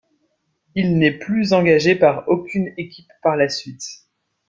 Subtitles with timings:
[0.73, 3.87] Il n'est plus engagé par aucune équipe par la suite.